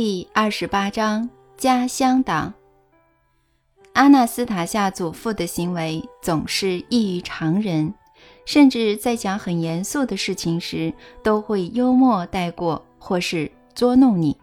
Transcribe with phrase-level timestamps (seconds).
[0.00, 2.54] 第二十八章家乡党。
[3.94, 7.92] 阿纳斯塔夏祖父的行为总是异于常人，
[8.46, 14.36] 甚至在讲很严肃的事情时，都会幽默带过，或是捉弄你。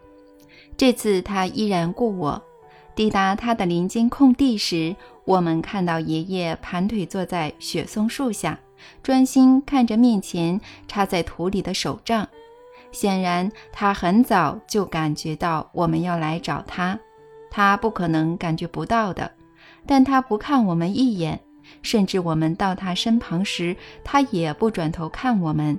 [0.76, 2.42] 这次他依然故我。
[2.94, 8.60] 抵达他的林间空地时，我们看到爷爷盘腿坐在雪松树下，
[9.02, 12.28] 专心看着面前插在土里的手杖。
[12.96, 16.98] 显然，他很早就感觉到我们要来找他，
[17.50, 19.30] 他不可能感觉不到的。
[19.86, 21.38] 但他不看我们一眼，
[21.82, 25.78] 甚至我们到他身旁时，他也不转头看我们，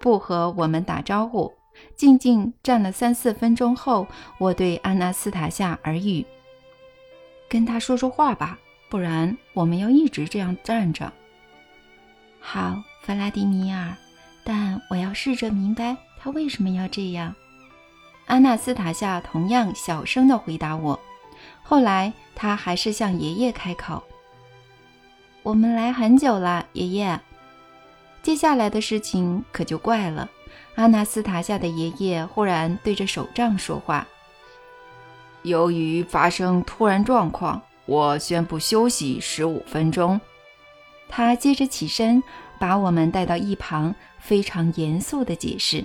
[0.00, 1.54] 不和我们打招呼。
[1.94, 6.26] 静静站了三四分钟后，我对安娜斯塔夏耳语
[7.48, 11.12] ：“跟他说说话吧，不然我们要一直这样站着。”
[12.42, 13.94] 好，弗拉迪米尔，
[14.42, 15.96] 但我要试着明白。
[16.28, 17.34] 他为什么要这样？
[18.26, 21.00] 阿纳斯塔夏同样小声地回答我。
[21.62, 24.02] 后来，他还是向爷爷开口
[25.42, 27.18] ：“我们来很久了，爷爷。”
[28.22, 30.28] 接下来的事情可就怪了。
[30.74, 34.06] 阿纳斯塔夏的爷爷忽然对着手杖说话
[35.44, 40.20] ：“由于发生突然状况，我宣布休息十五分钟。”
[41.08, 42.22] 他接着起身，
[42.58, 45.82] 把我们带到一旁，非常严肃地解释。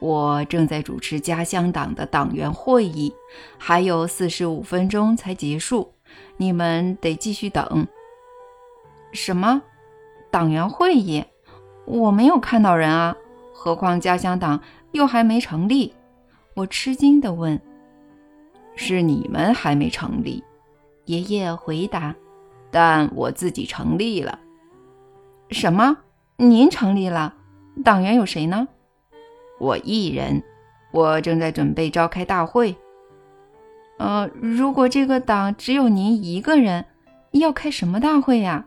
[0.00, 3.12] 我正在主持家乡党的党员会议，
[3.56, 5.92] 还有四十五分钟才结束，
[6.36, 7.86] 你们得继续等。
[9.12, 9.62] 什么？
[10.30, 11.24] 党员会议？
[11.84, 13.16] 我没有看到人啊！
[13.52, 14.60] 何况家乡党
[14.92, 15.94] 又还没成立。
[16.54, 17.60] 我吃惊地问
[18.76, 20.44] ：“是你们还没成立？”
[21.06, 22.14] 爷爷回答
[22.70, 24.38] ：“但我自己成立了。”
[25.50, 25.96] 什么？
[26.36, 27.34] 您成立了？
[27.82, 28.68] 党员有谁呢？
[29.58, 30.42] 我一人，
[30.92, 32.74] 我正在准备召开大会。
[33.98, 36.84] 呃，如果这个党只有您一个人，
[37.32, 38.64] 要开什么大会呀？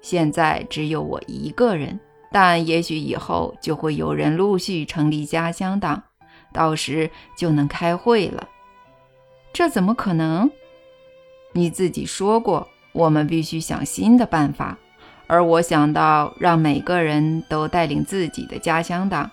[0.00, 1.98] 现在只有我一个人，
[2.30, 6.02] 但也许以后就会有人陆续成立家乡党，
[6.52, 8.48] 到时就能开会了。
[9.52, 10.50] 这怎么可能？
[11.52, 14.78] 你自己说过，我们必须想新的办法，
[15.26, 19.28] 而我想到让每个人都带领自己的家乡党。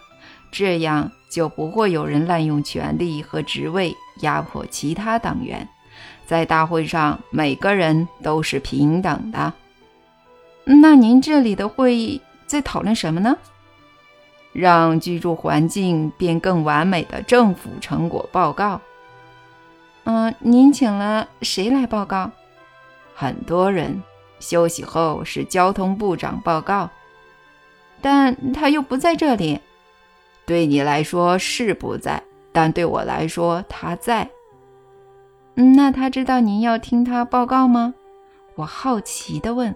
[0.51, 5.67] 这样就不会有人滥用权力和职位压迫其他党员，
[6.25, 9.53] 在大会上每个人都是平等的。
[10.63, 13.37] 那您这里的会议在讨论什么呢？
[14.53, 18.81] 让居住环境变更完美的政府成果报告。
[20.05, 22.31] 嗯，您请了谁来报告？
[23.13, 24.01] 很多人。
[24.39, 26.91] 休息后是交通部长报告，
[28.03, 29.59] 但他又不在这里。
[30.47, 34.27] 对你来说是不在，但对我来说他在。
[35.53, 37.93] 那他知道您要听他报告吗？
[38.55, 39.75] 我好奇地问。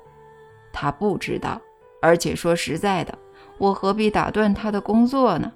[0.71, 1.59] 他不知道，
[2.01, 3.13] 而且说实在的，
[3.57, 5.51] 我何必打断他的工作呢？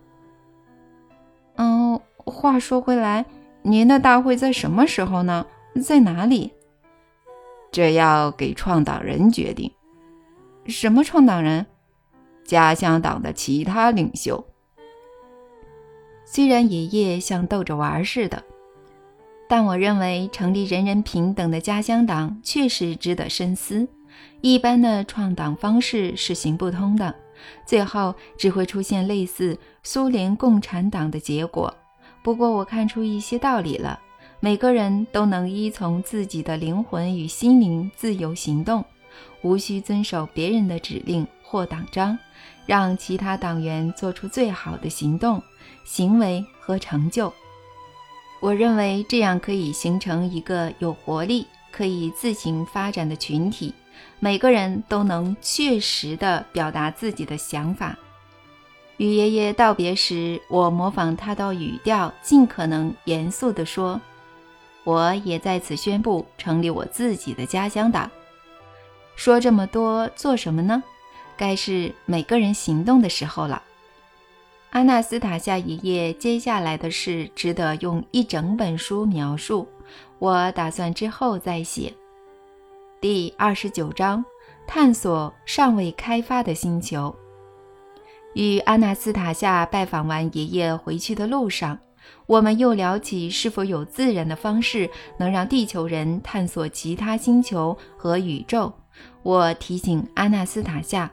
[1.55, 3.25] 嗯，话说回来，
[3.61, 5.45] 您的大会在什么时候呢？
[5.81, 6.51] 在哪里？
[7.71, 9.71] 这要给创党人决定。
[10.65, 11.65] 什么创党人？
[12.43, 14.45] 家乡党的其他领袖。
[16.35, 18.43] 虽然爷爷像逗着玩似的，
[19.47, 23.87] 但我认为成立人人平等的家乡党确实值得深思。
[24.41, 27.15] 一般的创党方式是行不通的，
[27.65, 31.73] 最后只会出现类似苏联共产党的结果。
[32.21, 33.97] 不过我看出一些道理了：
[34.41, 38.83] 每个人都能依从自己的灵魂与心灵自由行动，
[39.41, 42.19] 无需遵守别人的指令或党章，
[42.65, 45.41] 让其他党员做出最好的行动。
[45.85, 47.31] 行为和成就，
[48.41, 53.73] 我认为这样可以形成一个有活力、可以自行发展的群体。
[54.19, 57.95] 每个人都能确实地表达自己的想法。
[58.97, 64.01] 与爷爷道别时，我模仿他的语调，尽可能严肃地说
[64.83, 68.09] ：“我也在此宣布成立我自己的家乡党。”
[69.15, 70.83] 说这么多做什么呢？
[71.37, 73.61] 该是每个人行动的时候了。
[74.75, 79.65] 阿纳斯塔夏爷爷接下来的事值得用一整本书描述，
[80.19, 81.93] 我打算之后再写。
[82.99, 84.21] 第二十九章：
[84.67, 87.15] 探索尚未开发的星球。
[88.33, 91.79] 与阿纳斯塔夏拜访完爷爷回去的路上，
[92.25, 98.73] 我们又聊起是否有自然的方式能让地球人探索其他星球和宇宙。
[99.23, 101.09] 我提醒阿纳斯塔夏：“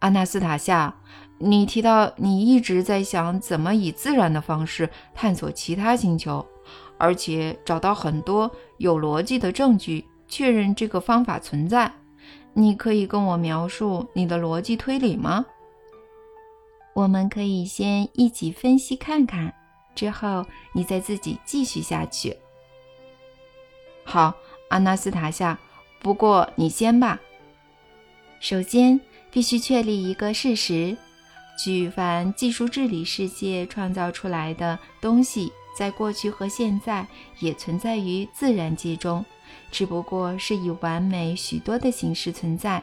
[0.00, 0.94] 阿纳斯塔夏。”
[1.40, 6.44] 你提到你一直在想怎么以自然的方式探索其他星球，
[6.96, 11.92] 而且找到很多有逻辑的证据确认这个方法存在。
[12.54, 15.46] 你可以跟我描述你的逻辑推理吗？
[16.92, 19.54] 我们可以先一起分析看看，
[19.94, 20.44] 之后
[20.74, 22.36] 你再自己继续下去。
[24.02, 24.34] 好，
[24.70, 25.56] 阿纳斯塔夏，
[26.00, 27.20] 不过你先吧。
[28.40, 29.00] 首先，
[29.30, 30.96] 必须确立一个事实。
[31.58, 37.04] 举凡技术治理世界创造出来的东西，在过去和现在
[37.40, 39.24] 也存在于自然界中，
[39.72, 42.80] 只不过是以完美许多的形式存在。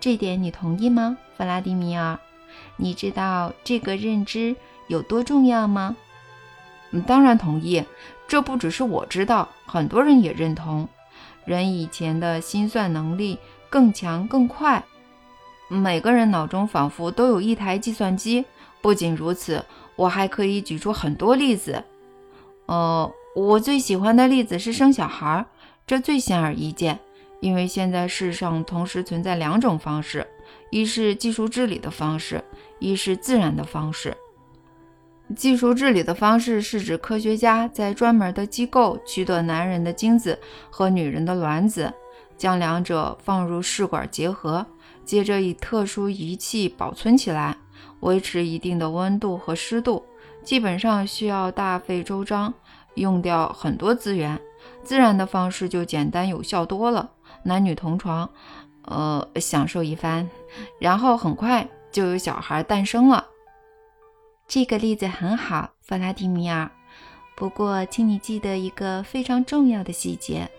[0.00, 2.18] 这点你同意吗，弗拉迪米尔？
[2.76, 4.56] 你知道这个认知
[4.88, 5.96] 有多重要吗？
[6.90, 7.84] 嗯，当然同意。
[8.26, 10.88] 这不只是我知道，很多人也认同。
[11.44, 13.38] 人以前的心算能力
[13.70, 14.84] 更强更快。
[15.68, 18.44] 每个人脑中仿佛都有一台计算机。
[18.80, 19.64] 不仅如此，
[19.96, 21.82] 我还可以举出很多例子。
[22.66, 25.44] 呃，我最喜欢的例子是生小孩，
[25.86, 26.98] 这最显而易见，
[27.40, 30.24] 因为现在世上同时存在两种方式：
[30.70, 32.44] 一是技术治理的方式，
[32.78, 34.16] 一是自然的方式。
[35.34, 40.38] 技术治理的方式是指科学家在专门的机构取得男人的精子
[40.70, 41.92] 和女人的卵子，
[42.38, 44.64] 将两者放入试管结合。
[45.06, 47.56] 接着以特殊仪器保存起来，
[48.00, 50.04] 维持一定的温度和湿度，
[50.42, 52.52] 基本上需要大费周章，
[52.96, 54.38] 用掉很多资源。
[54.82, 57.08] 自然的方式就简单有效多了，
[57.44, 58.28] 男女同床，
[58.82, 60.28] 呃，享受一番，
[60.80, 63.24] 然后很快就有小孩诞生了。
[64.48, 66.70] 这个例子很好，弗拉迪米尔。
[67.36, 70.50] 不过，请你记得一个非常重要的细节。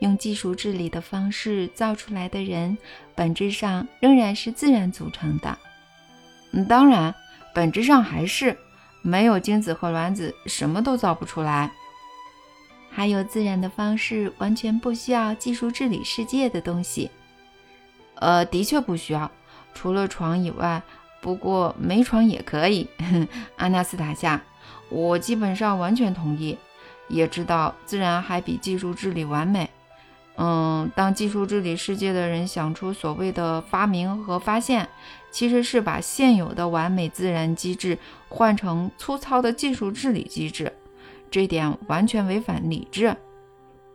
[0.00, 2.76] 用技术治理的方式造出来的人，
[3.14, 5.56] 本质上仍然是自然组成的。
[6.52, 7.14] 嗯，当然，
[7.54, 8.56] 本质上还是
[9.02, 11.70] 没有精子和卵子，什么都造不出来。
[12.90, 17.10] 还有自然的方式，完全不需要技术治理世界的东西。
[18.16, 19.30] 呃，的确不需要，
[19.72, 20.82] 除了床以外。
[21.22, 22.88] 不过没床也可以，
[23.56, 24.40] 阿纳斯塔夏，
[24.88, 26.56] 我基本上完全同意，
[27.08, 29.68] 也知道自然还比技术治理完美。
[30.42, 34.88] 嗯，当技术治理世界的人想出所谓的发明和发现，
[35.30, 37.98] 其实是把现有的完美自然机制
[38.30, 40.72] 换成粗糙的技术治理机制，
[41.30, 43.14] 这点完全违反理智。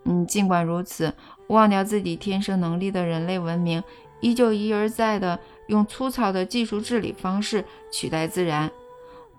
[0.04, 1.12] 嗯，尽管如此，
[1.48, 3.84] 忘掉自己天生能力的人类文明
[4.20, 8.70] 依旧一而再的用粗糙的技术治理方式取代自然。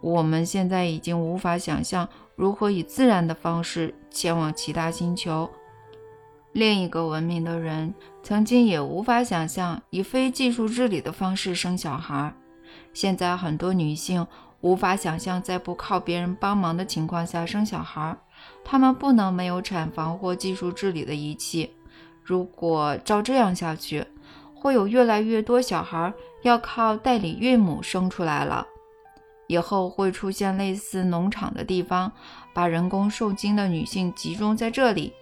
[0.01, 5.49] 我们现在已经无法想象如何以自然的方式前往其他星球。
[6.57, 7.93] 另一个文明的人
[8.23, 12.33] 曾经也无法想象以非技术治理的方式生小孩。
[12.95, 14.27] 现在很多女性
[14.63, 18.17] 无法想象在不靠别人帮忙的情况下生小孩，
[18.65, 21.71] 她们不能没有产房或技术治理的仪器。
[22.23, 24.03] 如果照这样下去，
[24.55, 26.11] 会有越来越多小孩
[26.41, 28.67] 要靠代理孕母生出来了。
[29.47, 32.11] 以后会出现类似农场的地方，
[32.55, 35.13] 把人工受精的女性集中在这里。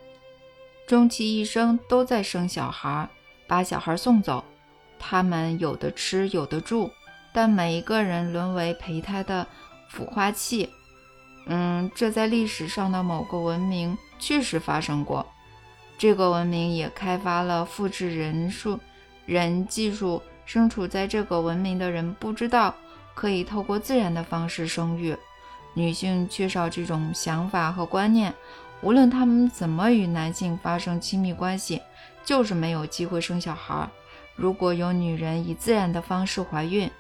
[0.86, 3.08] 终其一生都在生小孩，
[3.46, 4.44] 把小孩送走。
[4.98, 6.90] 他们有的吃，有的住，
[7.32, 9.46] 但每一个人沦为胚胎的
[9.92, 10.70] 孵化器。
[11.46, 15.26] 嗯，这在历史上的某个文明确实发生过。
[15.96, 18.78] 这个文明也开发了复制人数
[19.26, 20.22] 人技术。
[20.46, 22.74] 身处在这个文明的人不知道
[23.14, 25.16] 可以透过自然的方式生育。
[25.72, 28.32] 女性缺少这种想法和观念。
[28.84, 31.80] 无论他们怎么与男性发生亲密关系，
[32.22, 33.88] 就是没有机会生小孩。
[34.36, 36.90] 如果有女人以自然的方式怀孕，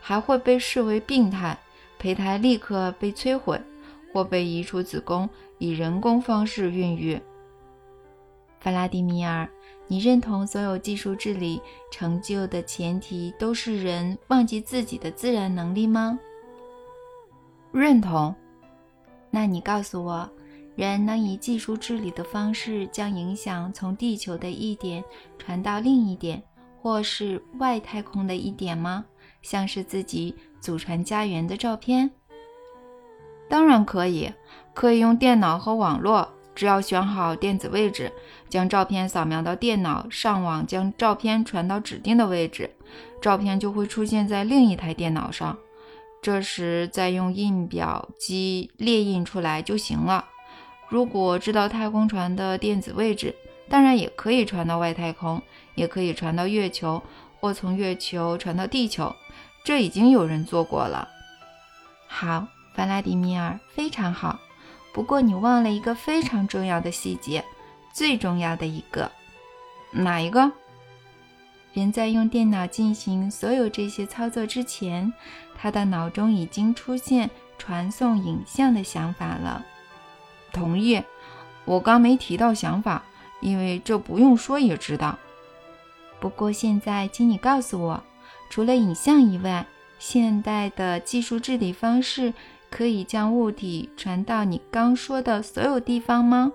[0.00, 1.58] 还会被视为病态，
[1.98, 3.60] 胚胎立刻被摧毁，
[4.10, 7.20] 或被移出子宫，以人工方式孕育。
[8.60, 9.46] 弗拉迪米尔，
[9.86, 11.60] 你认同所有技术治理
[11.90, 16.18] 成就的前提都是人忘记自己的自然能力吗？
[17.70, 18.34] 认同。
[19.30, 20.26] 那你告诉我。
[20.76, 25.04] 人能以技术治理的方式将影响从地球的一点
[25.38, 26.42] 传到另一点，
[26.80, 29.04] 或是外太空的一点吗？
[29.40, 32.10] 像是自己祖传家园的照片？
[33.48, 34.32] 当然可以，
[34.72, 38.10] 可以用电脑和网络，只要选好电子位置，
[38.48, 42.68] 将照片扫描到电脑，上网将照片传到指定的位置，
[43.20, 45.56] 照片就会出现在另一台电脑上。
[46.22, 50.24] 这时再用印表机列印出来就行了。
[50.88, 53.34] 如果知道太空船的电子位置，
[53.68, 55.42] 当然也可以传到外太空，
[55.74, 57.02] 也可以传到月球，
[57.40, 59.14] 或从月球传到地球。
[59.64, 61.08] 这已经有人做过了。
[62.06, 64.38] 好，弗拉迪米尔，非常好。
[64.92, 67.42] 不过你忘了一个非常重要的细节，
[67.92, 69.10] 最重要的一个。
[69.90, 70.52] 哪一个？
[71.72, 75.12] 人在用电脑进行所有这些操作之前，
[75.56, 79.64] 他的脑中已经出现传送影像的想法了。
[80.54, 81.02] 同意。
[81.66, 83.02] 我刚没提到想法，
[83.40, 85.18] 因为这不用说也知道。
[86.20, 88.02] 不过现在，请你告诉我，
[88.48, 89.66] 除了影像以外，
[89.98, 92.32] 现代的技术治理方式
[92.70, 96.52] 可以将物体传到你刚说的所有地方吗？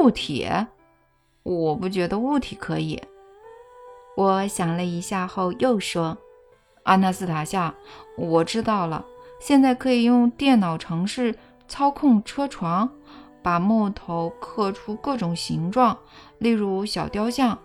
[0.00, 0.48] 物体？
[1.42, 3.02] 我不觉得物体可以。
[4.16, 6.16] 我想了一下后又说
[6.84, 7.74] ：“阿纳斯塔夏，
[8.16, 9.04] 我知道了。
[9.38, 11.34] 现在可以用电脑程式
[11.68, 12.88] 操控车床，
[13.42, 15.96] 把木头刻出各种形状，
[16.38, 17.58] 例如小雕像。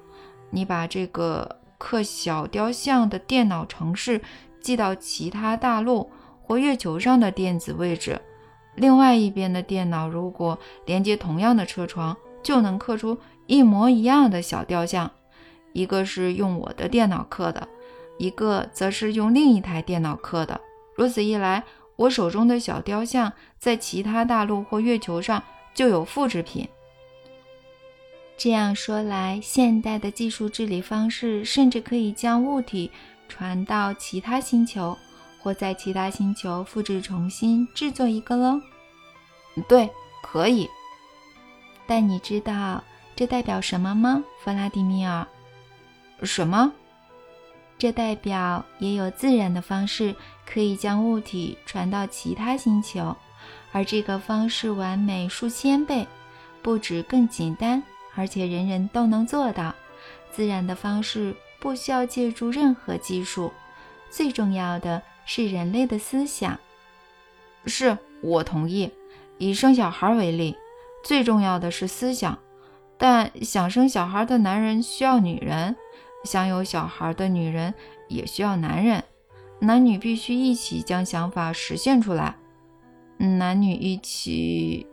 [0.49, 4.21] 你把这个刻小雕像的电脑程式
[4.59, 8.19] 寄到其他大陆或月球上的电子位置，
[8.75, 13.17] 另外一边的电脑如果连接同样的车床，就能刻出
[13.47, 15.09] 一模一样的小雕像。”
[15.73, 17.65] 一个是用我的电脑刻的，
[18.17, 20.59] 一个则是用另一台电脑刻的。
[20.97, 21.63] 如此一来，
[21.95, 25.41] 我手中的小雕像在其他大陆或月球上
[25.73, 26.67] 就有复制品。
[28.37, 32.89] 这样说来，现代的技术治理方式甚至可以将物体
[33.29, 34.97] 传到其他星球，
[35.39, 38.59] 或在其他星球复制重新制作一个喽？
[39.67, 39.87] 对，
[40.23, 40.67] 可以。
[41.85, 42.83] 但你知道
[43.15, 45.27] 这代表什么吗，弗拉迪米尔？
[46.23, 46.71] 什么？
[47.77, 50.15] 这代表也有自然的方式
[50.51, 53.15] 可以将物体传到其他星球，
[53.71, 56.05] 而这个方式完美数千倍，
[56.61, 57.81] 不止更简单，
[58.15, 59.73] 而且人人都能做到。
[60.29, 63.51] 自然的方式不需要借助任何技术，
[64.09, 66.59] 最重要的是人类的思想。
[67.65, 68.91] 是我同意。
[69.37, 70.55] 以生小孩为例，
[71.03, 72.37] 最重要的是思想，
[72.97, 75.75] 但想生小孩的男人需要女人。
[76.23, 77.73] 想有小孩的女人
[78.07, 79.03] 也需要男人，
[79.63, 82.35] 男女必须一起将想法实现出来。
[83.17, 84.87] 男女一起，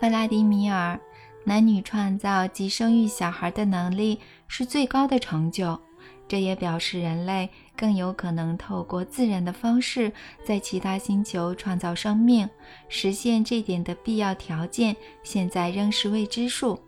[0.00, 0.98] 弗拉迪米尔，
[1.44, 5.80] 男女创造及生育小孩的能力是最高的成就。
[6.26, 10.12] 这也表示人类更有可能透过自然的方式
[10.44, 12.50] 在其他星球创造生命。
[12.88, 16.80] 实现这点的必要条件现在仍是未知数。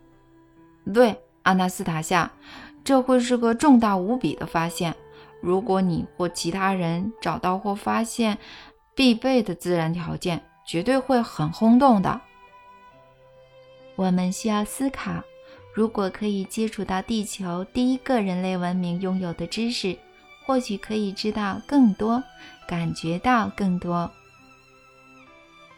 [0.93, 2.29] 对，阿纳斯塔夏。
[2.83, 4.93] 这会是个重大无比的发现。
[5.41, 8.39] 如果你或其他人找到或发现
[8.95, 12.21] 必备的自然条件，绝对会很轰动的。
[13.97, 15.23] 我们需要思考：
[15.75, 19.97] 如果可以接触到地球第一个人类文明拥有的知识，
[20.47, 22.23] 或许可以知道更多，
[22.67, 24.11] 感觉到更多。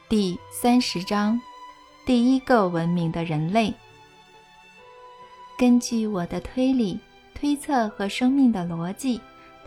[0.08, 1.40] 第三十章：
[2.04, 3.72] 第一个文明的人类。
[5.58, 6.98] 根据我的推理、
[7.34, 9.20] 推测和生命的逻辑，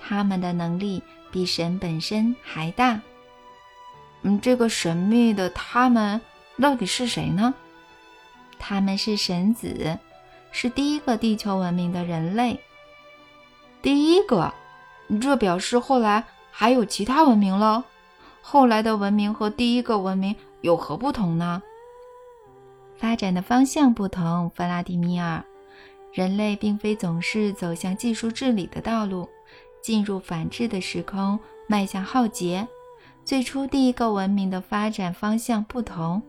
[0.06, 3.00] 他们的能力比神本身还大。
[4.24, 6.20] 嗯，这个神秘的他们
[6.62, 7.54] 到底是谁呢？
[8.60, 9.98] 他们是神子，
[10.52, 12.60] 是第一个地球文明的人类。
[13.82, 14.54] 第一个，
[15.22, 17.86] 这表示后来还有其他文明了。
[18.42, 21.62] 后来的文明和第一个文明有何不同呢？
[22.98, 25.44] 发展的方向不同，弗拉迪米尔。
[26.14, 29.28] 人类并非总是走向技术治理的道路，
[29.84, 31.38] 进入反智的时空，
[31.68, 32.68] 迈向浩劫。
[33.26, 36.22] 最初第一个文明的发展方向不同，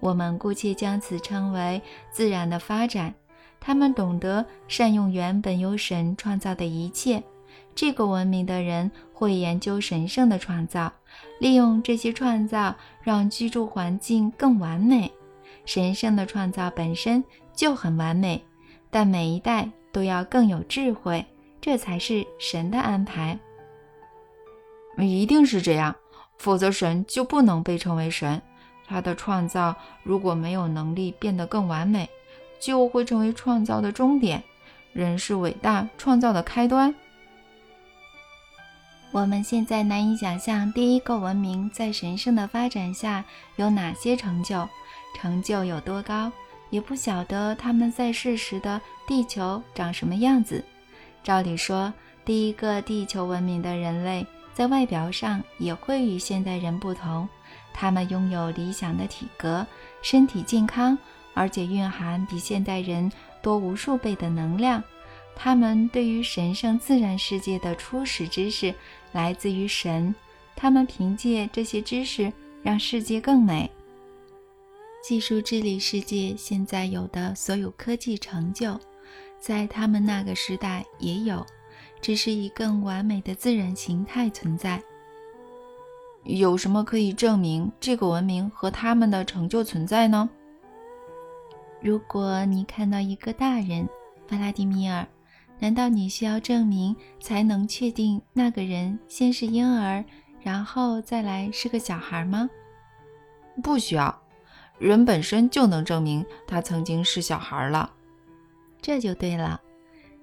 [0.00, 3.12] 我们姑且将此称为自然的发展。
[3.60, 7.22] 他们懂得善用原本由神创造的一切。
[7.74, 10.92] 这个文明的人会研究神圣的创造，
[11.40, 15.10] 利用这些创造让居住环境更完美。
[15.64, 17.22] 神圣的创造本身
[17.54, 18.42] 就很完美。
[18.90, 21.24] 但每一代都要更有智慧，
[21.62, 23.38] 这才是神的安排。
[24.98, 25.96] 一定是这样，
[26.36, 28.42] 否则神就不能被称为神。
[28.86, 32.10] 他的创造如果没有能力变得更完美，
[32.60, 34.42] 就会成为创造的终点。
[34.92, 36.94] 人是伟大创造的开端。
[39.12, 43.24] 我们现在难以想象第一个文明在神圣的发展下
[43.56, 44.68] 有哪些成就，
[45.16, 46.30] 成就有多高。
[46.68, 50.64] 也不晓得他们在世时的地球长什么样子。
[51.22, 51.92] 照理说，
[52.24, 57.28] 第一个地球文明的人类在外表上也会与现代人不同。
[57.72, 59.66] 他们拥有理想的体格，
[60.02, 60.98] 身体健康，
[61.32, 63.10] 而且蕴含比现代人
[63.40, 64.82] 多无数倍的能量。
[65.34, 68.74] 他们对于神圣自然世界的初始知识
[69.12, 70.14] 来自于神，
[70.54, 72.30] 他们凭借这些知识
[72.62, 73.70] 让世界更美。
[75.02, 78.78] 技术治理世界现在有的所有科技成就，
[79.42, 81.44] 在他们那个时代也有，
[82.00, 84.80] 只是以更完美的自然形态存在。
[86.22, 90.30] 有什么可以证明这个文明和他们的成就存在呢？
[91.80, 93.88] 如果你看到一个大人，
[94.28, 95.04] 弗拉迪米尔，
[95.58, 100.04] 难道你需要证明才能确定那个人先是婴儿，
[100.40, 102.48] 然后再来是个小孩吗？
[103.60, 104.22] 不需要，
[104.78, 107.92] 人本身就能证明他曾经是小孩了。
[108.82, 109.60] 这就对了，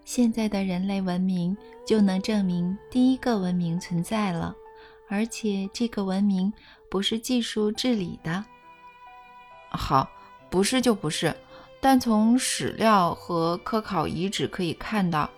[0.03, 4.53] 现在的人类文明就能证明第一个文明存在了，
[5.07, 6.51] 而且这个文明
[6.91, 8.43] 不是技术治理的。
[9.71, 10.09] 好，
[10.49, 11.33] 不是就不是。
[11.79, 15.29] 但从史料和科考遗址可以看到，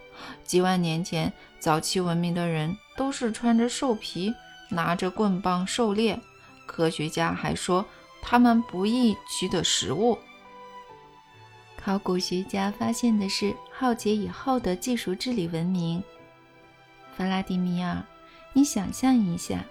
[0.44, 4.34] 几万年前早期文明的人都是穿着兽皮，
[4.70, 6.20] 拿着棍棒狩猎。
[6.66, 7.86] 科学家还说，
[8.24, 10.18] 他们不易取得食物。
[11.84, 16.02] 考古学家发现的是浩劫以后的技术治理文明。
[17.18, 18.04] 弗拉迪米尔，
[18.54, 19.64] 你想象一下。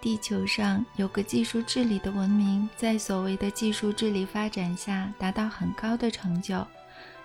[0.00, 6.66] 地球上有个技术治理的文明，在所谓的技术治理发展下达到很高的成就，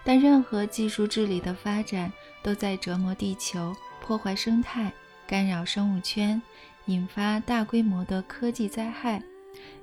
[0.04, 2.12] 但任何技术治理的发展
[2.44, 4.92] 都在折磨地球、破坏生态、
[5.26, 6.40] 干扰生物圈，
[6.86, 9.24] 引发大规模的科技灾害。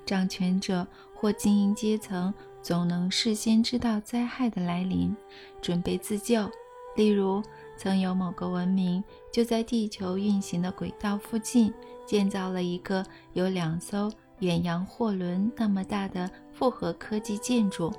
[0.05, 0.85] 掌权者
[1.15, 2.31] 或精英阶层
[2.63, 5.15] 总能事先知道灾害的来临，
[5.61, 6.49] 准备自救。
[6.95, 7.43] 例如，
[7.77, 11.71] 曾有某个文明就在地球运行的轨道附近。
[12.05, 17.93] 建造了一个有两艘远洋货轮那么大的复合科技建筑，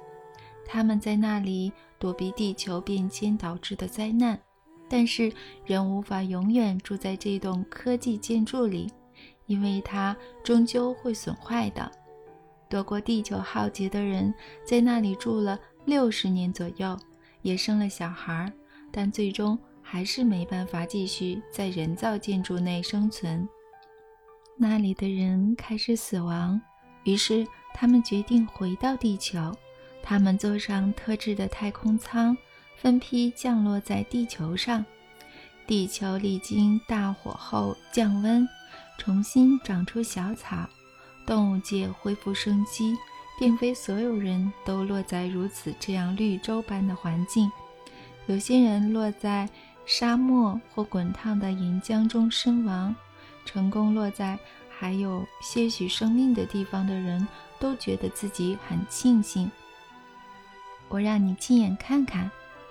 [0.66, 4.38] 他们在那里躲避地球变迁导致的灾难，
[4.90, 5.33] 但是
[5.64, 8.92] 人无法永远住在这栋科技建筑里，
[9.47, 11.90] 因为它终究会损坏的。
[12.68, 14.33] 躲过地球浩劫的人
[14.64, 16.98] 在那里住了六十年左右，
[17.42, 18.53] 也生了小孩，
[18.90, 23.48] 但最终还是没办法继续在人造建筑内生存。
[24.57, 26.61] 那里的人开始死亡，
[27.05, 29.53] 于是他们决定回到地球。
[30.03, 32.37] 他们坐上特制的太空舱，
[32.77, 34.85] 分批降落在地球上。
[35.66, 38.46] 地球历经大火后降温，
[38.98, 40.68] 重新长出小草，
[41.26, 42.96] 动物界恢复生机。
[43.37, 47.50] 并非所有人都落在如此这样绿洲般的环境，
[48.26, 49.48] 有些人落在
[49.84, 52.94] 沙漠或滚烫的岩浆中身亡。
[53.44, 54.38] 成功落在
[54.70, 57.26] 还有些许生命的地方的人
[57.58, 59.50] 都觉得自己很庆幸。
[60.88, 62.30] 我让你亲眼看看，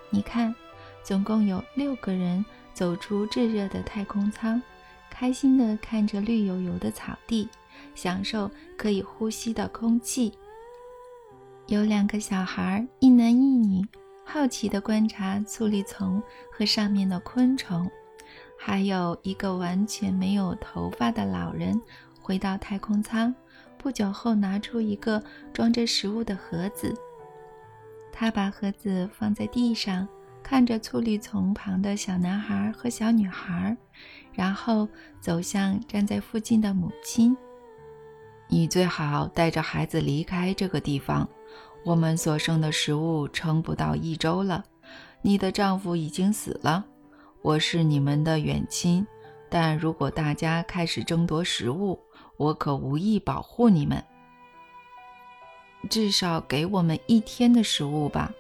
[0.09, 0.55] 你看，
[1.03, 4.61] 总共有六个人走出炙热的太空舱，
[5.09, 7.49] 开心地看着绿油油的草地，
[7.95, 10.33] 享受可以呼吸的空气。
[11.67, 13.85] 有两个小孩，一男一女，
[14.25, 17.89] 好奇地观察醋栗丛和上面的昆虫。
[18.57, 21.79] 还有一个完全没有头发的老人
[22.21, 23.33] 回到太空舱，
[23.77, 25.21] 不久后拿出一个
[25.53, 26.93] 装着食物的盒子。
[28.11, 30.07] 他把盒子放在地上，
[30.41, 33.75] 看着醋栗丛旁的小男孩和小女孩，
[34.31, 34.87] 然后
[35.19, 37.35] 走向站在附近的母亲。
[38.53, 41.27] 你最好带着孩子离开这个地方。
[41.83, 44.63] 我们所剩的食物撑不到一周了。
[45.23, 46.85] 你的丈夫已经死了。
[47.41, 49.07] 我是你们的远亲，
[49.49, 51.99] 但如果大家开始争夺食物，
[52.37, 54.03] 我可无意保护你们。
[55.89, 58.31] 至少给我们一天的食物吧，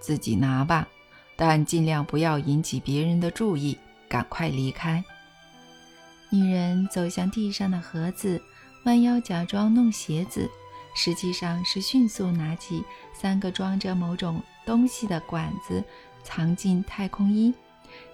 [0.00, 0.88] 自己拿吧，
[1.36, 3.78] 但尽量不要引起别人的注意。
[4.08, 5.04] 赶快离开。
[6.28, 8.42] 女人走向地上的盒子，
[8.88, 10.50] 弯腰假装弄鞋子，
[10.94, 15.84] 实际上是迅速拿起三个装着某种东西的管子，
[16.22, 17.52] 藏进太空衣。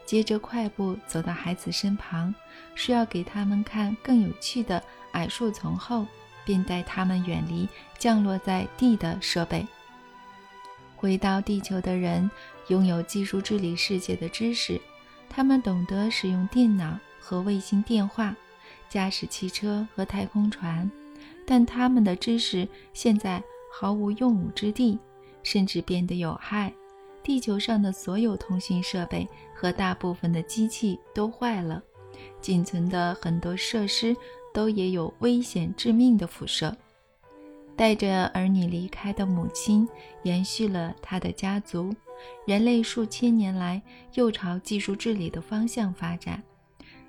[0.05, 2.35] 接着快步走到孩子身旁，
[2.75, 4.83] 说要给他们看更有趣的
[5.13, 6.05] 矮树丛后，
[6.45, 9.65] 便带他们远离降落在地的设备。
[10.97, 12.29] 回到地球的人
[12.67, 14.81] 拥有技术治理世界的知识，
[15.31, 18.35] 他们懂得使用电脑和卫星电话，
[18.95, 20.89] 驾驶汽车和太空船，
[21.45, 24.97] 但他们的知识现在毫无用武之地，
[25.43, 26.73] 甚至变得有害。
[27.21, 31.83] 地球上的所有通讯设备和大部分的机器都坏了，
[32.41, 34.17] 仅存的很多设施
[34.53, 36.73] 都也有危险致命的辐射。
[37.75, 39.89] 带着儿女离开的母亲，
[40.23, 41.93] 延续了他的家族。
[42.47, 46.41] 人类数千年来又朝技术治理的方向发展。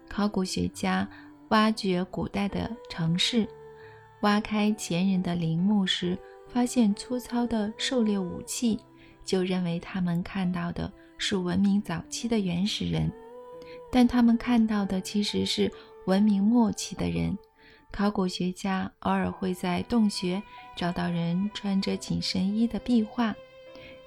[0.10, 1.08] 考古学家
[1.56, 3.48] 挖掘古代的城市，
[4.20, 6.18] 挖开前人的陵墓时，
[6.50, 8.78] 发现粗糙的狩猎武器，
[9.24, 13.10] 就认为他们看到的是文明早期的原始人，
[13.89, 15.72] 但他们看到的其实是
[16.08, 17.38] 文明末期的人。
[17.89, 20.44] 考古学家偶尔会在洞穴
[20.76, 23.34] 找到人穿着紧身衣的壁画，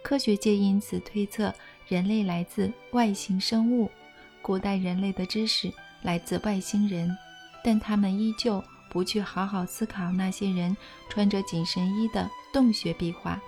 [0.03, 1.51] 科学界因此推测
[1.87, 3.89] 人类来自外星生物，
[4.43, 7.17] 古代人类的知识来自外星人，
[7.69, 10.75] 但他们依旧不去好好思考那些人
[11.11, 13.39] 穿着紧身衣的洞穴壁画，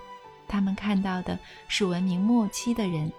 [0.47, 3.11] 他们看到的是文明末期的人。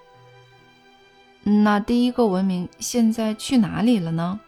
[1.43, 4.39] 那第一个文明现在去哪里了呢？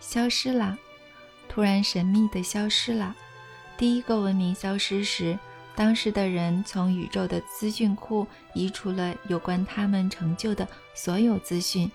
[0.00, 0.76] 消失了。
[1.48, 3.14] 突然神秘地消失了。
[3.76, 5.38] 第一个文明消失时，
[5.76, 11.88] 当时的人从宇宙的资讯库移除了有关他们成就的所有资讯，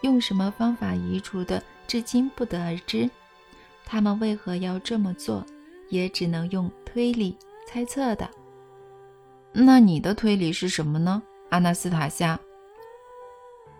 [0.00, 3.10] 用什么方法移除的，至今不得而知。
[3.84, 5.44] 他们为何要这么做，
[5.90, 8.26] 也只能用推理猜测的。
[9.52, 12.40] 那你的推理是什么呢，阿纳斯塔夏？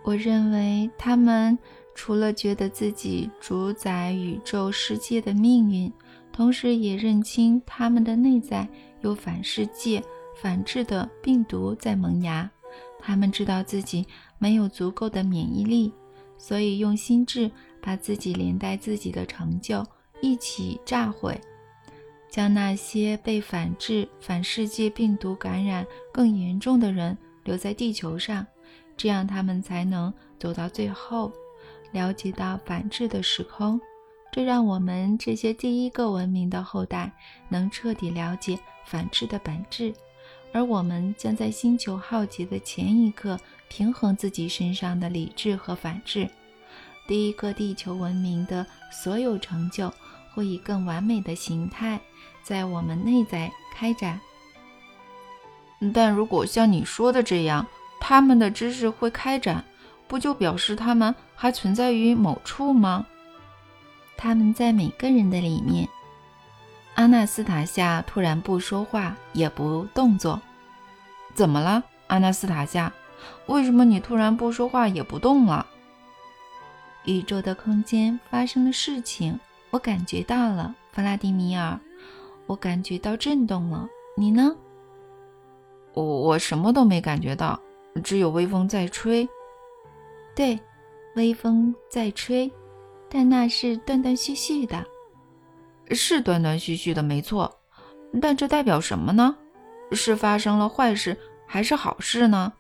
[0.03, 1.59] 我认为他们。
[1.95, 5.91] 除了觉得自己主宰宇宙世界的命运，
[6.33, 8.69] 同时也认清他们的内在
[9.01, 10.03] 有反世界、
[10.37, 12.51] 反制的病毒在萌芽。
[12.99, 14.07] 他们知道自己
[14.39, 15.93] 没有足够的免疫力，
[16.39, 17.51] 所以用心智
[17.83, 19.85] 把自己连带自己的成就
[20.23, 21.39] 一起炸毁，
[22.31, 28.47] 将那些被反制、反世界病毒感染更严重的人留在地球上，
[28.97, 31.31] 这样他们才能走到最后。
[31.91, 33.79] 了解到反制的时空，
[34.33, 37.13] 这让我们这些第一个文明的后代
[37.51, 39.93] 能彻底了解反制的本质，
[40.55, 46.27] 而我们将在星球浩劫的前一刻平衡自己身上的理智和反制。
[47.07, 49.93] 第一个地球文明的所有成就
[50.35, 52.01] 会以更完美的形态
[52.43, 54.21] 在我们内在开展。
[55.93, 57.67] 但如果像你说的这样，
[58.01, 59.65] 他们的知识会开展。
[60.09, 63.07] 不就表示他们还存在于某处吗？
[64.15, 65.89] 他们在每个人的里面。
[66.97, 70.39] 阿纳斯塔夏突然不说话，也不动作。
[71.33, 72.93] 怎么了，阿纳斯塔夏？
[73.47, 75.67] 为什么你突然不说话也不动了？
[77.05, 79.39] 宇宙的空间发生了事情，
[79.71, 81.79] 我感觉到了，弗拉迪米尔。
[82.47, 83.89] 我感觉到震动了。
[84.17, 84.55] 你呢？
[85.95, 87.61] 我我什么都没感觉到，
[88.03, 89.29] 只有微风在吹。
[90.35, 90.59] 对，
[91.17, 92.51] 微风在吹，
[93.09, 94.85] 但那是断断续续的，
[95.91, 97.59] 是断断续续的，没错。
[98.21, 99.37] 但这代表什么呢？
[99.93, 102.53] 是发生了坏事，还是好事呢？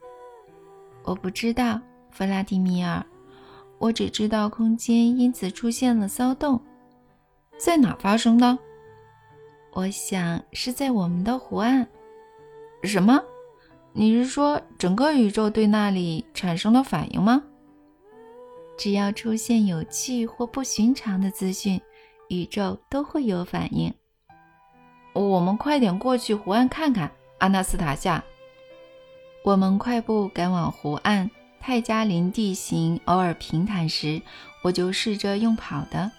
[1.02, 3.04] 我不知道，弗拉迪米尔。
[3.82, 6.62] 我只知道空间因此出现了骚动，
[7.58, 8.56] 在哪发生的？
[9.72, 11.84] 我想是在我们的湖岸。
[12.84, 13.20] 什么？
[13.92, 17.42] 你是说整个宇宙对那里产生了反应吗？
[18.78, 21.80] 只要出现有趣或不寻常的资讯，
[22.28, 23.92] 宇宙都会有反应。
[25.12, 28.22] 我们快点过去湖岸看看，阿纳斯塔夏。
[29.42, 31.28] 我们快步赶往湖岸。
[31.64, 34.20] 泰加林地形偶尔平坦时，
[34.62, 36.10] 我就试着用跑的。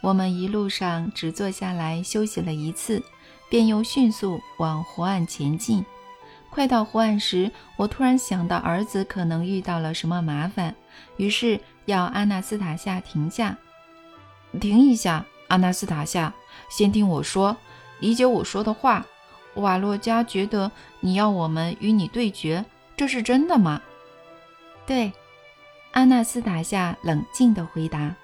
[0.00, 3.02] 我们一路上只坐下来休息了一次，
[3.50, 5.84] 便又迅速往湖岸前进。
[6.50, 10.74] 快到湖岸时，我突然想到儿子可能遇到了什么麻烦，
[11.16, 11.60] 于是。
[11.86, 13.58] 要阿纳斯塔夏停下，
[14.60, 16.32] 停一下，阿纳斯塔夏，
[16.70, 17.56] 先听我说，
[17.98, 19.04] 理解我说的话。
[19.54, 22.64] 瓦洛加觉得你要我们与你对决，
[22.96, 23.82] 这是真的吗？
[24.86, 25.12] 对，
[25.92, 28.14] 阿纳斯塔夏冷静地回答。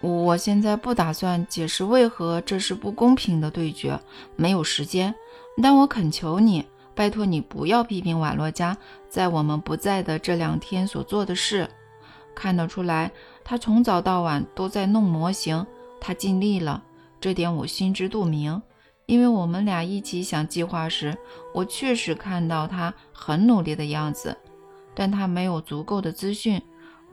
[0.00, 4.00] 我现在不打算解释为何这是不公平的对决，
[4.36, 5.14] 没有时间。
[5.62, 8.76] 但我恳求你，拜托你不要批评瓦洛加
[9.08, 11.68] 在我们不在的这两天所做的事。
[12.34, 13.10] 看得出来，
[13.44, 15.66] 他从早到晚都在弄模型，
[16.00, 16.82] 他尽力了，
[17.20, 18.62] 这点我心知肚明。
[19.04, 21.14] 因为我们俩一起想计划时，
[21.52, 24.34] 我确实看到他很努力的样子，
[24.94, 26.60] 但他没有足够的资讯。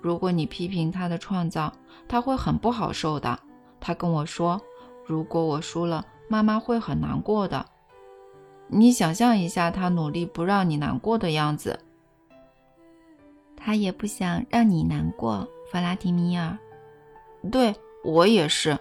[0.02, 1.74] 如果你批评他的创造，
[2.08, 3.40] 他会很不好受的。
[3.80, 4.62] 他跟我说，
[5.06, 7.66] 如果我输了，妈妈会很难过的。
[8.68, 11.80] 你想象一下，他努力不让你难过的样子。
[13.56, 16.58] 他也不想让你难过，弗拉迪米尔。
[17.52, 18.78] 对我也是，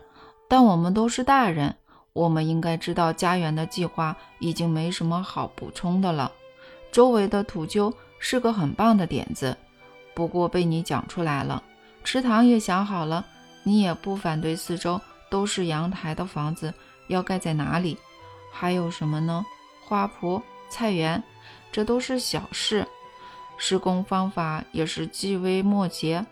[0.49, 1.75] 但我们都是大人，
[2.13, 6.31] 我们应该知道家园的计划已经没什么好补充的了。
[6.93, 9.57] 周围的土丘是个很棒的点子，
[10.15, 11.63] 不过被你讲出来了。
[12.05, 13.25] 池塘也想好了，
[13.63, 16.73] 你也不反对四周都是阳台的房子
[17.09, 17.97] 要盖在哪里？
[18.53, 19.45] 还有什么呢？
[19.85, 21.23] 花圃、菜园，
[21.71, 22.87] 这都是小事。
[23.59, 26.25] 施工方法也是细微末节。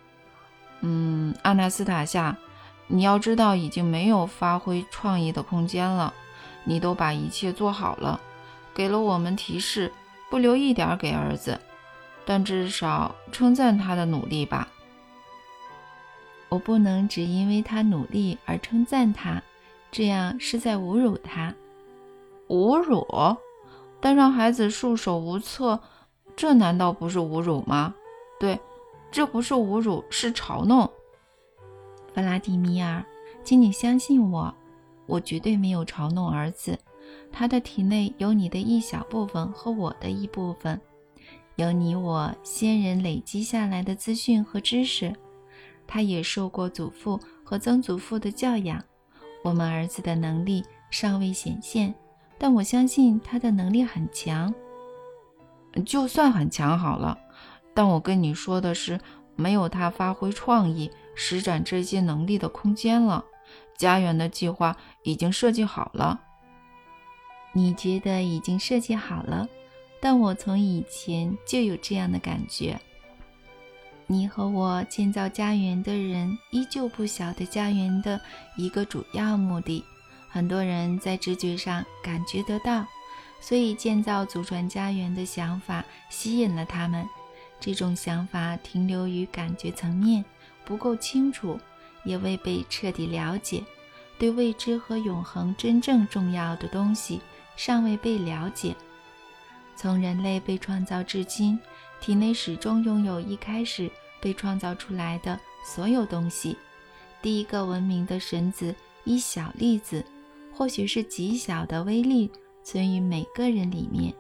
[0.80, 2.36] 嗯，阿纳斯塔夏，
[2.86, 6.12] 你要知道，已经没有发挥创意的空间了。
[6.64, 8.20] 你都把一切做好了，
[8.74, 9.92] 给了我们提示，
[10.30, 11.60] 不留一点给儿子，
[12.24, 14.68] 但至少称赞他的努力吧。
[16.48, 19.42] 我不能只因为他努力而称赞他，
[19.90, 21.54] 这样是在侮辱他。
[22.48, 23.06] 侮辱？
[24.00, 25.80] 但让孩子束手无策。
[26.36, 27.94] 这难道不是侮辱吗？
[28.40, 28.58] 对，
[29.10, 30.84] 这不是侮辱，是嘲弄。
[32.12, 33.04] 弗拉迪米尔，
[33.44, 34.52] 请你相信我，
[35.06, 36.78] 我绝对没有嘲弄儿子。
[37.32, 40.80] 他的体内有你的一小部分和我的一部分，
[41.56, 45.14] 有你我先人累积下来的资讯和知识。
[45.86, 48.82] 他也受过祖父和曾祖父的教养。
[49.44, 51.94] 我们儿子的能力尚未显现，
[52.38, 54.52] 但我相信他的能力很强。
[55.84, 57.18] 就算很强好了，
[57.74, 58.98] 但我跟你说的是，
[59.36, 63.24] 没有他发挥创意、施展这些能力的空间了。
[63.76, 66.20] 家园的计划已经设计好了，
[67.52, 69.46] 你觉得已经设计好了？
[70.04, 72.78] 但我从以前就有这样的感觉。
[74.06, 78.20] 你和我建造家园的人依旧不晓得家园的
[78.54, 79.82] 一个主要目的，
[80.28, 82.84] 很多人在直觉上感觉得到。
[83.40, 87.08] 所以，建造祖传家园的想法吸引了他们。
[87.58, 90.22] 这种想法停留于感觉层面，
[90.66, 91.58] 不够清楚，
[92.04, 93.64] 也未被彻底了解。
[94.18, 97.22] 对未知和永恒真正重要的东西
[97.56, 98.76] 尚未被了解。
[99.76, 101.58] 从人类被创造至今，
[102.00, 106.56] 体内始终拥有一开始被创造出来的所有东西。
[107.20, 110.04] 第一个文明的神子，一小粒子，
[110.52, 112.30] 或许是极小的微粒。
[112.62, 114.10] 存于每个人里面，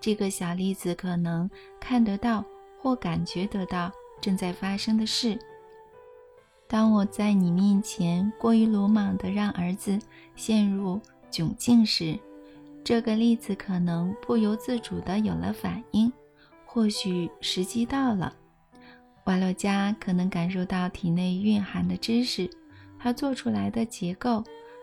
[0.00, 2.44] 这个小粒子可能看得到
[2.80, 5.36] 或感觉得到正在发生的事。
[6.68, 9.98] 当我在你面前过于鲁莽地让儿子
[10.36, 11.00] 陷入
[11.32, 12.16] 窘境时，
[12.82, 16.12] 这个粒子可能不由自主地有了反应。
[16.64, 18.32] 或许时机到了，
[19.24, 22.48] 瓦洛加可能感受到体内蕴含的知识，
[22.98, 24.42] 他做出来的结构，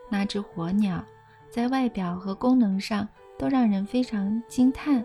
[0.10, 1.04] 那只火鸟。
[1.50, 3.08] 在外表和功能上
[3.40, 5.04] 都让人非常惊叹。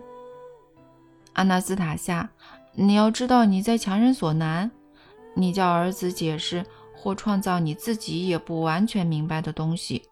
[1.33, 2.29] 阿纳斯塔夏，
[2.73, 4.69] 你要知道你在强人所难。
[5.35, 10.03] 你叫儿子解释或创造你自己也不完全明白的东西。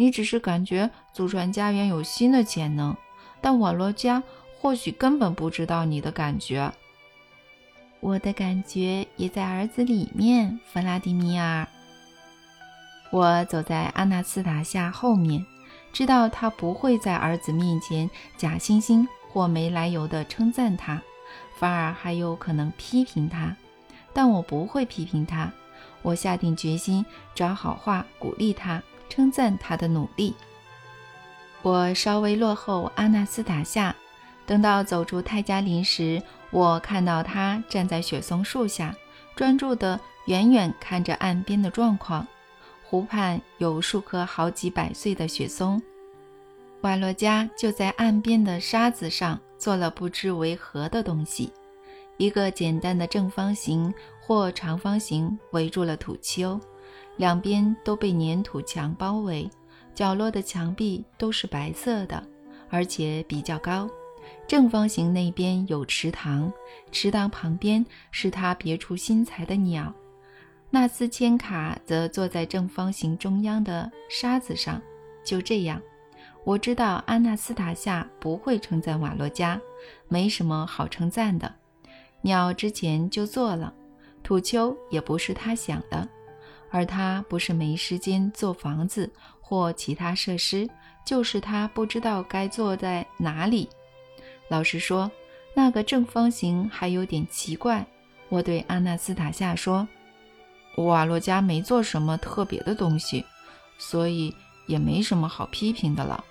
[0.00, 2.96] 你只是感觉祖传家园有新的潜能，
[3.40, 4.22] 但瓦罗加
[4.60, 6.72] 或许根本不知道你的感觉。
[7.98, 11.66] 我的感觉也在儿子里面，弗拉迪米尔。
[13.10, 15.44] 我走在阿纳斯塔夏后面。
[15.90, 21.02] 知道他不会在儿子面前假惺惺或没来由地称赞他，
[21.58, 23.56] 反而还有可能批评他。
[24.12, 25.50] 但我不会批评他，
[26.02, 30.34] 我下定决心找好话鼓励他，称赞他的努力。
[31.62, 33.94] 我稍微落后阿纳斯塔夏，
[34.46, 38.94] 等到走出泰加林时，我看到他站在雪松树下，
[39.34, 42.26] 专注地远远看着岸边的状况。
[42.84, 45.82] 湖畔有数棵好几百岁的雪松，
[46.80, 51.52] 瓦洛加就在岸边的沙子上做了不知为何的东西，
[52.16, 56.58] 一个简单的正方形或长方形围住了土丘，
[57.18, 59.50] 两边都被粘土墙包围，
[59.94, 62.26] 角落的墙壁都是白色的，
[62.70, 63.86] 而且比较高。
[64.46, 66.50] 正方形那边有池塘，
[66.90, 69.92] 池塘旁边是他别出心裁的鸟。
[70.70, 74.80] 纳斯千卡则坐在正方形中央的沙子上。
[75.24, 75.80] 就这样，
[76.44, 79.60] 我知道阿纳斯塔夏不会称赞瓦洛加，
[80.08, 81.52] 没什么好称赞的。
[82.20, 83.72] 鸟之前就做了，
[84.22, 86.08] 土丘也不是他想的，
[86.70, 90.68] 而他不是没时间做房子或其他设施，
[91.04, 93.68] 就是他不知道该坐在哪里。
[94.48, 95.10] 老实说，
[95.54, 97.84] 那个正方形还有点奇怪。
[98.28, 99.86] 我对阿纳斯塔夏说。
[100.76, 103.24] 瓦洛加没做什么特别的东西，
[103.78, 104.32] 所以
[104.66, 106.22] 也没什么好批评的了。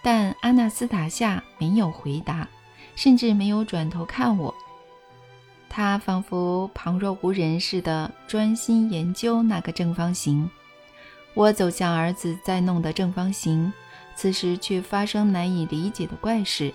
[0.00, 2.46] 但阿纳斯塔夏没有回答，
[2.94, 4.54] 甚至没有转头看我。
[5.68, 10.48] 他仿佛旁若无人似的专心研究那个正方形。
[11.34, 13.72] 我走向儿子在弄的正方形，
[14.16, 16.72] 此时却发生难以理解的怪事。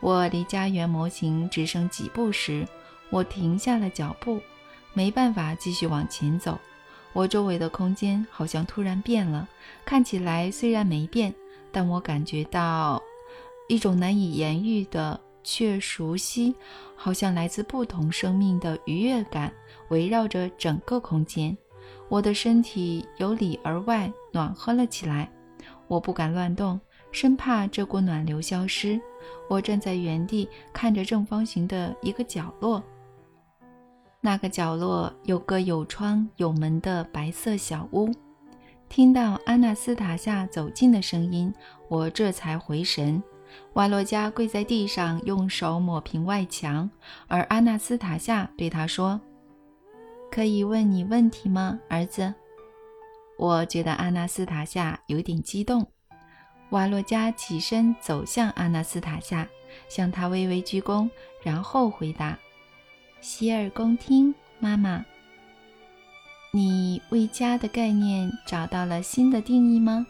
[0.00, 2.66] 我离家园模型只剩几步时，
[3.10, 4.40] 我停下了脚步，
[4.92, 6.58] 没办法继续往前走。
[7.12, 9.46] 我周围的空间好像突然变了，
[9.84, 11.32] 看起来虽然没变，
[11.70, 13.00] 但我感觉到
[13.68, 16.54] 一种难以言喻的却熟悉，
[16.94, 19.52] 好像来自不同生命的愉悦感，
[19.88, 21.56] 围绕着整个空间。
[22.08, 25.30] 我的身体由里而外暖和了起来，
[25.88, 29.00] 我不敢乱动，生怕这股暖流消失。
[29.48, 32.82] 我站在原地，看着正方形的一个角落。
[34.20, 38.10] 那个角落有个有窗有门的白色小屋。
[38.88, 41.52] 听到阿纳斯塔夏走近的声音，
[41.88, 43.22] 我这才回神。
[43.74, 46.90] 瓦洛加跪在地上，用手抹平外墙，
[47.26, 49.20] 而阿纳斯塔夏对他说
[50.30, 52.34] ：“可以问你问题吗，儿子？”
[53.38, 55.86] 我觉得阿纳斯塔夏有点激动。
[56.70, 59.48] 瓦洛加起身走向阿纳斯塔夏，
[59.88, 61.08] 向他微微鞠躬，
[61.42, 62.38] 然后回答。
[63.20, 65.04] 洗耳恭听，妈妈。
[66.52, 70.06] 你为家的概念找到了新的定义吗？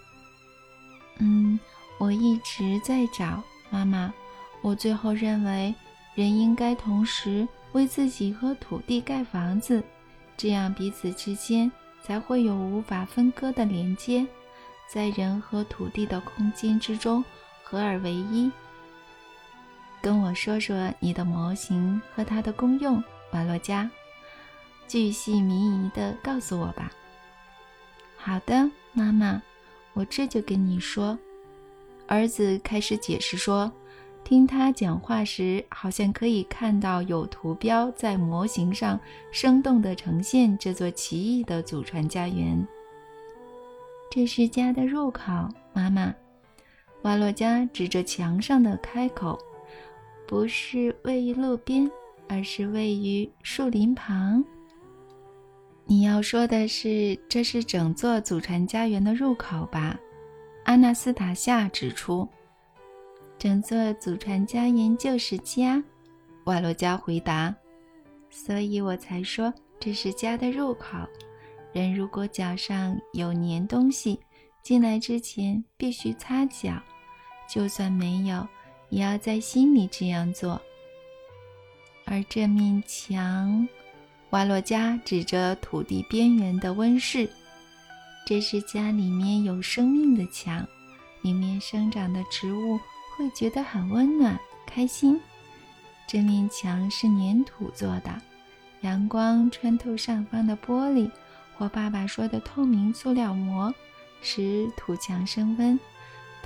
[1.18, 1.58] 嗯，
[2.02, 4.12] 我一直在找，妈妈。
[4.60, 5.72] 我最后认为，
[6.16, 9.80] 人应该同时为自己和土地盖房子，
[10.36, 11.70] 这样彼此之间
[12.02, 14.26] 才会有无法分割的连接，
[14.92, 17.24] 在人和土地的空间之中
[17.62, 18.50] 合二为一。
[20.00, 23.88] 跟我说说你的模型和它的功用，瓦洛加，
[24.88, 26.90] 巨细靡遗地告诉我吧。
[28.16, 29.40] 好的，妈妈，
[29.92, 31.16] 我这就跟你说。
[32.06, 33.72] 儿子开始解释说，
[34.22, 38.98] 听他讲话时，好像可以看到有图标在模型上
[39.30, 42.66] 生动地呈现这座奇异的祖传家园。
[44.10, 45.32] 这是家的入口，
[45.72, 46.14] 妈妈。
[47.02, 49.38] 瓦洛加指着墙上的开口。
[50.28, 51.90] 不是位于路边，
[52.28, 54.42] 而是位于树林旁。
[55.84, 59.98] 你要说的是，这是整座祖传家园的入口吧？
[60.72, 62.26] 阿纳斯塔夏指出。
[63.38, 65.84] 整座祖传家园就是家，
[66.44, 67.54] 瓦洛加回答。
[68.30, 70.96] 所以我才说这是家的入口。
[71.74, 74.18] 人如果脚上有粘东西，
[74.62, 76.82] 进来之前必须擦脚，
[77.46, 78.48] 就算没有。
[78.88, 80.58] 也要在心里这样做。
[82.06, 83.68] 而这面墙，
[84.30, 87.28] 瓦洛加指着土地边缘的温室，
[88.24, 90.66] 这是家里面有生命的墙，
[91.22, 92.78] 里面生长的植物
[93.16, 95.20] 会觉得很温暖、开心。
[96.06, 98.22] 这面墙是粘土做的，
[98.82, 101.10] 阳光穿透上方的玻璃
[101.56, 103.74] 或爸爸说的透明塑料膜，
[104.20, 105.78] 使土墙升温。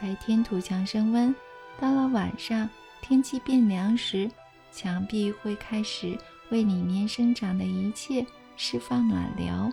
[0.01, 1.35] 白天土墙升温。
[1.79, 2.69] 到了晚上，
[3.03, 4.31] 天气变凉时，
[4.73, 6.19] 墙壁会开始
[6.51, 8.25] 为里面生长的一切
[8.57, 9.71] 释放暖流。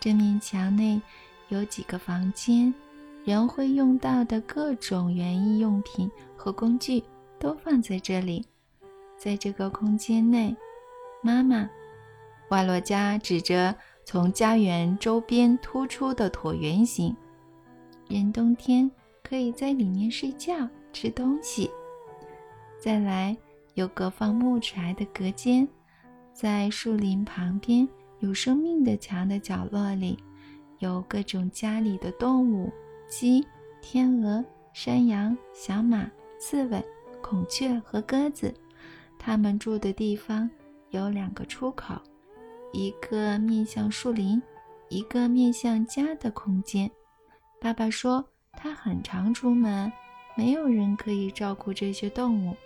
[0.00, 1.00] 这面墙内
[1.48, 2.72] 有几个房间，
[3.24, 7.02] 人会用到的各种园艺用品和工具
[7.38, 8.44] 都放在这里。
[9.16, 10.56] 在这个空间内，
[11.22, 11.68] 妈妈，
[12.50, 17.14] 瓦洛加指着从家园周边突出的椭圆形，
[18.08, 18.90] 人冬天。
[19.20, 21.70] 可以在里面睡觉、吃东西。
[22.80, 23.36] 再来，
[23.74, 25.68] 有个放木柴的隔间，
[26.32, 27.86] 在树林旁边
[28.20, 30.18] 有生命的墙的角落里，
[30.78, 32.72] 有各种家里的动物：
[33.08, 33.46] 鸡、
[33.80, 36.84] 天鹅、山羊、小马、刺猬、
[37.20, 38.52] 孔雀和鸽子。
[39.18, 40.48] 它们住的地方
[40.90, 41.94] 有两个出口，
[42.72, 44.42] 一个面向树林，
[44.88, 46.90] 一个面向家的空间。
[47.60, 48.24] 爸爸说。
[48.60, 49.92] 他很常出门，
[50.36, 52.56] 没有人可以照顾这些动物。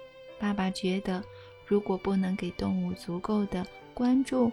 [0.40, 1.22] 爸爸觉得，
[1.66, 4.50] 如果不能给动物足够的关注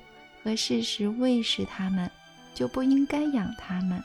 [0.50, 2.10] 和适时喂食它们，
[2.56, 4.04] 就不应该养它们。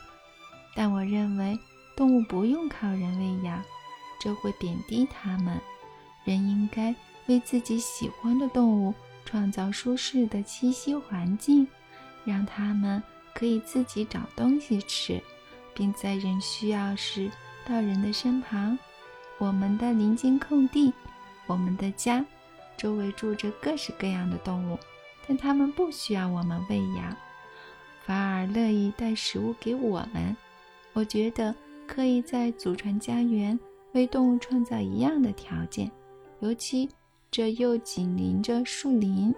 [0.75, 1.59] 但我认为，
[1.97, 3.63] 动物不用靠人喂养，
[4.21, 5.59] 这会贬低它们。
[6.25, 6.95] 人应该
[7.29, 8.92] 为自己喜欢的动物
[9.25, 11.67] 创造舒适的栖息环境，
[12.27, 15.23] 让它们可以自己找东西吃。
[15.75, 17.31] 并在人需要时
[17.67, 18.79] 到人的身旁。
[19.38, 20.92] 我们的临近空地，
[21.47, 22.23] 我们的家，
[22.77, 24.79] 周围住着各式各样的动物，
[25.27, 27.16] 但它们不需要我们喂养，
[28.04, 30.37] 反而乐意带食物给我们。
[30.92, 31.54] 我觉得
[31.87, 33.58] 可以在祖传家园
[33.92, 35.90] 为动物创造一样的条件，
[36.40, 36.88] 尤其
[37.31, 39.35] 这又紧邻着树林。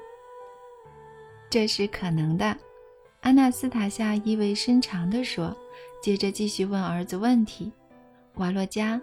[1.49, 2.57] 这是可能的，
[3.21, 5.57] 阿纳斯塔夏意味深长地说。
[6.03, 7.73] 接着继续问儿子问题
[8.37, 9.01] ：“瓦洛加，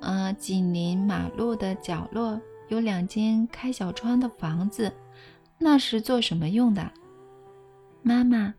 [0.00, 2.38] 呃，紧邻马路的角落
[2.68, 4.92] 有两间开小窗的房子，
[5.58, 6.90] 那是做什么用的？”
[8.02, 8.54] 妈妈，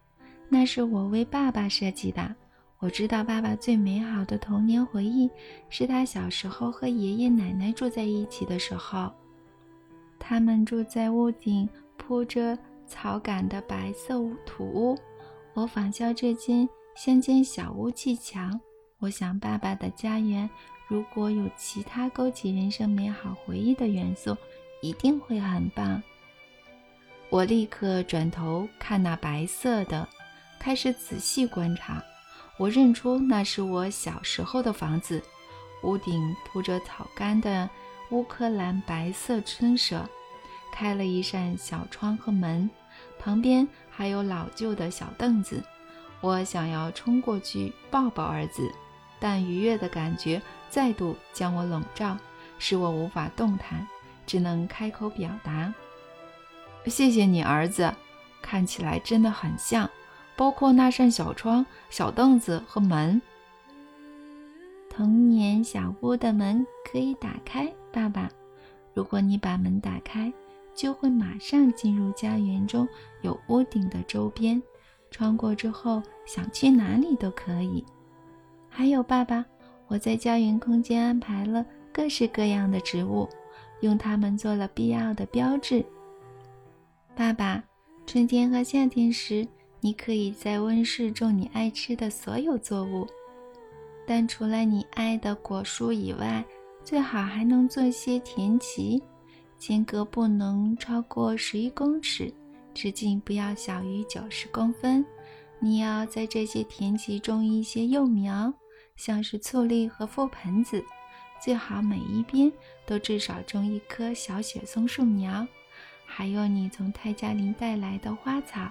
[0.50, 2.36] 那是我为爸爸设计的。
[2.80, 5.28] 我知道爸爸最美好的童年回忆
[5.68, 9.12] 是他小时候和爷爷奶奶住在一起的时候，
[10.20, 11.68] 他们住在屋顶
[11.98, 14.96] 铺着草杆的白色土屋。
[15.56, 18.60] 我仿效这间乡间小屋砌墙。
[19.00, 20.48] 我想，爸爸的家园
[20.88, 24.38] 如果有其他勾起人生美好回忆的元素，
[24.84, 26.02] 一定会很棒。
[27.30, 30.08] 我立刻转头看那白色的，
[30.58, 32.02] 开始仔细观察。
[32.58, 35.22] 我认出那是我小时候的房子，
[35.84, 37.70] 屋顶铺着草干的
[38.12, 40.08] 乌克兰白色村舍，
[40.72, 42.70] 开了一扇小窗和门，
[43.20, 43.68] 旁边。
[43.90, 45.64] 还有老旧的小凳子，
[46.22, 48.72] 我想要冲过去抱抱儿子，
[49.20, 52.16] 但愉悦的感觉再度将我笼罩，
[52.60, 53.88] 使我无法动弹，
[54.28, 55.74] 只能开口表达
[56.90, 57.94] ：“谢谢你，儿子，
[58.42, 59.90] 看起来真的很像，
[60.36, 63.22] 包括那扇小窗、小凳子和门。
[64.90, 68.30] 童年小屋的门可以打开，爸爸，
[68.94, 70.32] 如果你把门打开。”
[70.78, 72.88] 就会马上进入家园中
[73.24, 74.62] 有屋顶的周边，
[75.10, 77.84] 穿过之后想去哪里都可以。
[78.70, 79.44] 还有爸爸，
[79.88, 83.28] 我在家园空间安排了各式各样的植物，
[83.80, 85.84] 用它们做了必要的标志。
[87.18, 87.64] 爸爸，
[88.06, 89.46] 春天和夏天时，
[89.80, 93.08] 你可以在温室种你爱吃的所有作物，
[94.06, 96.46] 但除了你爱的果蔬以外，
[96.84, 99.02] 最好还能做些田畦。
[99.58, 102.32] 间隔不能超过十一公尺，
[102.72, 105.04] 直径不要小于九十公分。
[105.60, 108.54] 你要在这些田畦种一些幼苗，
[108.96, 110.86] 像是醋栗和覆盆子，
[111.44, 112.54] 最好每一边
[112.86, 115.48] 都至少种一棵小雪松树苗。
[116.18, 118.68] 还有你从泰加林带来的花草，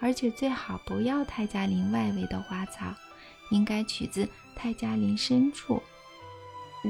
[0.00, 2.84] 而且最好不要泰加林外围的花草，
[3.52, 5.80] 应该取自泰加林深处。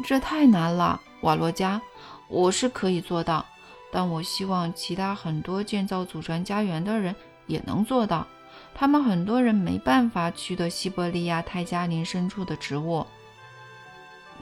[0.02, 1.78] 这太难了，瓦洛加。
[2.28, 3.44] 我是可以做到，
[3.92, 7.14] 但我希望其他很多建造祖传家园的人
[7.46, 8.26] 也能做到。
[8.74, 13.06] 他们很多人没办法取得西伯利亚泰加林深处的植物。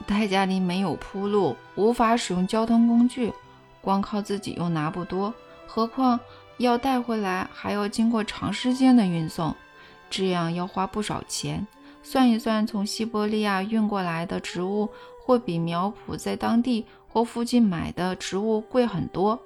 [0.07, 3.33] 泰加林没有铺路，无法使用交通工具，
[3.81, 5.33] 光靠自己又拿不多，
[5.71, 6.19] 何况
[6.57, 9.55] 要带回来还要经过长时间的运送，
[10.09, 11.67] 这样要花不少钱。
[12.01, 14.89] 算一算，从西伯利亚运过来的植物
[15.23, 16.85] 会比苗圃在当地。
[17.11, 19.39] 或附近买的植物贵很多。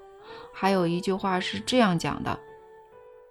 [0.54, 2.38] 还有一句话是这样讲的：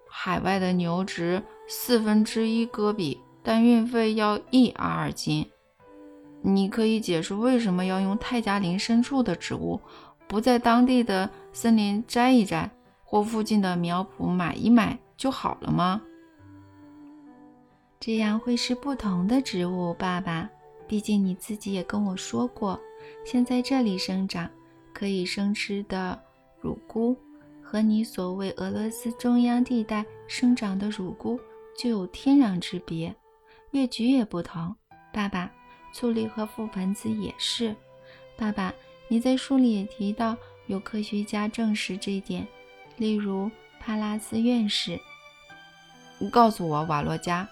[0.09, 5.47] 海外的牛值四分之一戈比，但运费要一阿尔金。
[6.41, 9.79] 你可以解释为什么要用泰加林深处的植物，
[10.27, 12.71] 不在当地的森林摘一摘，
[13.13, 16.01] 或附近的苗圃买一买就好了吗？
[17.99, 20.49] 这样会是不同的植物，爸爸。
[20.87, 22.81] 毕竟你自己也跟我说过。
[23.23, 24.49] 先在这里生长，
[24.91, 26.19] 可以生吃的
[26.59, 27.15] 乳菇，
[27.61, 31.39] 和你所谓俄罗斯中央地带生长的乳菇
[31.77, 33.15] 就有天壤之别。
[33.69, 34.75] 越橘也不同，
[35.13, 35.51] 爸爸，
[35.93, 37.75] 醋栗和覆盆子也是。
[38.35, 38.73] 爸爸，
[39.07, 40.35] 你在书里也提到
[40.65, 42.47] 有科学家证实这一点，
[42.97, 44.99] 例如帕拉斯院士。
[46.31, 47.47] 告诉我，瓦洛加，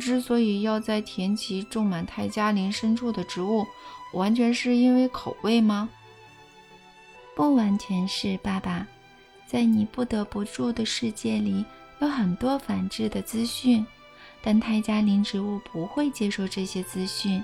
[0.00, 3.66] 之所以要在田畦种满泰加林深处的植物。
[4.14, 5.88] 完全是因为口味吗？
[7.36, 8.86] 不完全是，爸爸。
[9.46, 11.64] 在你不得不住的世界里，
[12.00, 13.86] 有很多反制的资讯，
[14.42, 17.42] 但泰加林植物不会接受这些资讯。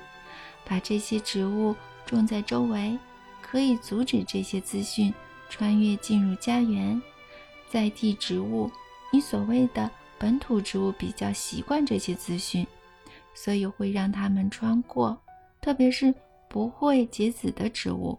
[0.64, 1.76] 把这些植物
[2.07, 2.99] 种在周围，
[3.42, 5.12] 可以阻止这些资讯
[5.51, 7.01] 穿越进入家园。
[7.74, 8.70] 在地植物，
[9.10, 12.64] 你所谓的本土植物比较习惯这些资讯，
[13.34, 15.20] 所以会让它们穿过，
[15.60, 16.14] 特别是。
[16.46, 18.16] 不会结籽的植物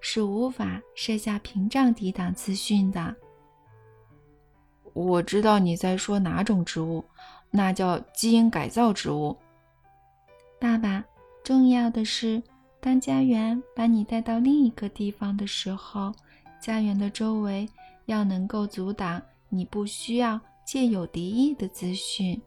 [0.00, 3.14] 是无法设下屏障抵挡资讯的。
[4.92, 7.04] 我知道你在说哪种植物，
[7.48, 9.36] 那叫基因改造植物。
[10.58, 11.04] 爸爸，
[11.44, 12.42] 重要的是，
[12.80, 16.12] 当家园把你带到另一个地方的时候，
[16.60, 17.68] 家园的周围
[18.06, 22.40] 要能够阻挡你不需要借有敌意的资讯。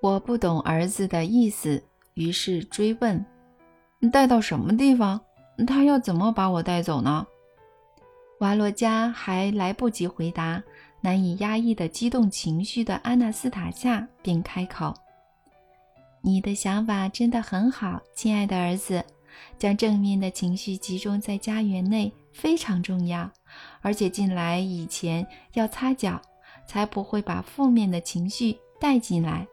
[0.00, 1.82] 我不懂儿子的意思，
[2.14, 3.24] 于是追问。
[4.10, 5.20] 带到什么地方？
[5.66, 7.26] 他要怎么把我带走呢？
[8.40, 10.60] 瓦洛加还来不及回答，
[11.00, 14.92] 难以压抑的激动情绪的安娜斯塔夏便开口
[16.20, 19.04] ：“你的想法真的很好，亲爱的儿子。
[19.58, 23.30] 将正面的情绪集中在家园内非常重要，
[23.80, 26.20] 而且进来以前要擦脚，
[26.66, 29.46] 才不会把负面的情绪带进来。